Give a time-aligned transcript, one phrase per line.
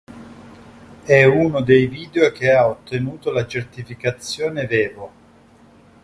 [1.03, 5.11] È uno dei video che ha ottenuto la certificazione Vevo.